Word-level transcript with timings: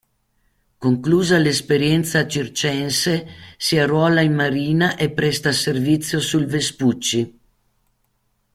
Conclusa 0.79 1.37
l’esperienza 1.37 2.25
circense 2.25 3.13
si 3.55 3.77
arruola 3.77 4.21
in 4.21 4.33
Marina 4.33 4.95
e 4.95 5.11
presta 5.11 5.51
servizio 5.51 6.19
sul 6.19 6.47
Vespucci. 6.47 7.39